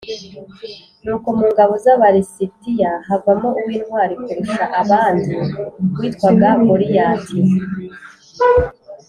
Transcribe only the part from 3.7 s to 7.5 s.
intwari kurusha abandi witwaga goliyati